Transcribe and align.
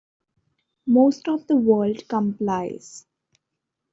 Most 0.87 1.27
of 1.27 1.45
the 1.45 1.55
world 1.57 2.07
complies. 2.07 3.05